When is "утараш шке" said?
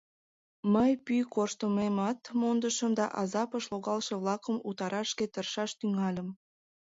4.67-5.25